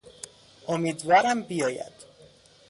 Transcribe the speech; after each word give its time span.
امیدوارم 0.67 1.43
بیاید. 1.43 1.93